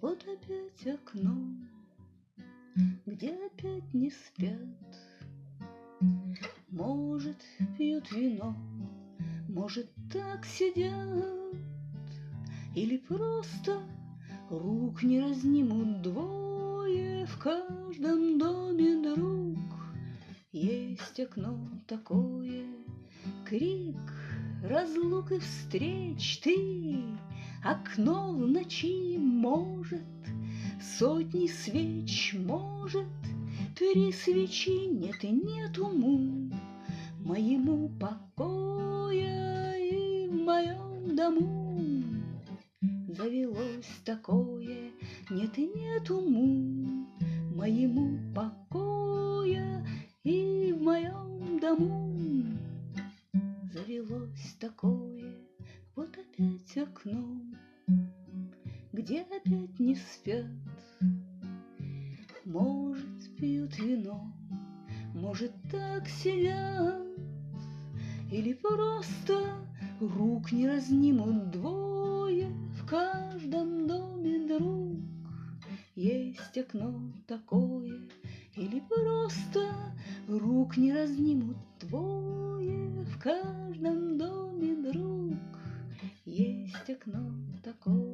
[0.00, 1.36] Вот опять окно,
[3.06, 4.58] где опять не спят.
[6.68, 7.36] Может,
[7.76, 8.56] пьют вино,
[9.48, 11.54] может, так сидят,
[12.74, 13.80] Или просто
[14.50, 16.51] рук не разнимут двое
[17.26, 19.58] В каждом доме друг.
[20.50, 22.66] Есть окно такое,
[23.44, 23.96] крик,
[24.64, 27.00] разлук и встреч Ты,
[27.64, 30.02] окно в ночи, может,
[30.98, 33.06] Сотни свеч, может,
[33.76, 36.50] Три свечи нет и нет уму
[37.20, 41.61] Моему покоя и в моем дому
[43.22, 44.90] Завелось такое,
[45.30, 47.06] нет и нет уму
[47.54, 49.86] Моему покоя.
[50.24, 52.58] И в моем дому
[53.72, 55.36] Завелось такое,
[55.94, 57.40] вот опять окно,
[58.92, 60.46] Где опять не спят.
[62.44, 64.32] Может, пьют вино,
[65.14, 67.06] может, так сидят,
[68.32, 69.64] Или просто
[70.00, 71.91] рук не разнимут двое,
[72.92, 74.98] каждом доме друг.
[75.94, 78.00] Есть окно такое,
[78.54, 79.60] или просто
[80.28, 85.38] рук не разнимут двое, В каждом доме друг.
[86.26, 87.32] Есть окно
[87.64, 88.11] такое,